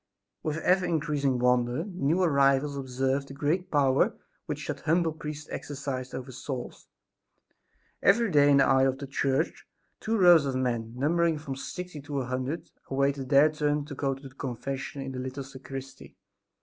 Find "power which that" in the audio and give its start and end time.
3.69-4.79